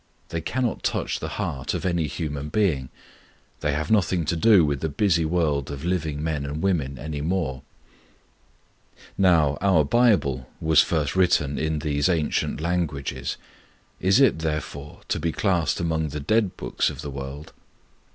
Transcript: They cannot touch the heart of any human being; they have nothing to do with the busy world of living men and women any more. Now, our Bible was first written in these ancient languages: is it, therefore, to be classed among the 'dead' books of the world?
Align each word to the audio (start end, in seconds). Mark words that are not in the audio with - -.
They 0.29 0.41
cannot 0.41 0.81
touch 0.81 1.19
the 1.19 1.27
heart 1.37 1.75
of 1.75 1.85
any 1.85 2.07
human 2.07 2.49
being; 2.49 2.89
they 3.59 3.73
have 3.73 3.91
nothing 3.91 4.25
to 4.25 4.35
do 4.35 4.65
with 4.65 4.79
the 4.79 4.89
busy 4.89 5.25
world 5.25 5.69
of 5.69 5.85
living 5.85 6.23
men 6.23 6.43
and 6.43 6.59
women 6.63 6.97
any 6.97 7.21
more. 7.21 7.61
Now, 9.15 9.59
our 9.61 9.85
Bible 9.85 10.49
was 10.59 10.81
first 10.81 11.15
written 11.15 11.59
in 11.59 11.77
these 11.77 12.09
ancient 12.09 12.59
languages: 12.59 13.37
is 13.99 14.19
it, 14.19 14.39
therefore, 14.39 15.01
to 15.09 15.19
be 15.19 15.31
classed 15.31 15.79
among 15.79 16.07
the 16.09 16.19
'dead' 16.19 16.57
books 16.57 16.89
of 16.89 17.03
the 17.03 17.11
world? 17.11 17.53